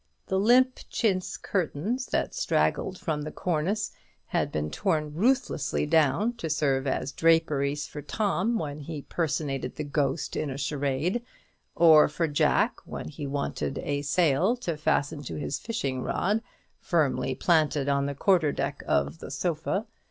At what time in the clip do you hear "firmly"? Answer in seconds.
16.79-17.35